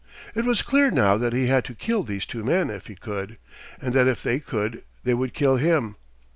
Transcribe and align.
It 0.33 0.45
was 0.45 0.63
clear 0.63 0.89
now 0.89 1.15
that 1.17 1.31
he 1.31 1.45
had 1.45 1.63
to 1.65 1.75
kill 1.75 2.01
these 2.01 2.25
two 2.25 2.43
men 2.43 2.71
if 2.71 2.87
he 2.87 2.95
could, 2.95 3.37
and 3.79 3.93
that 3.93 4.07
if 4.07 4.23
they 4.23 4.39
could, 4.39 4.81
they 5.03 5.13
would 5.13 5.35
kill 5.35 5.57
him. 5.57 5.95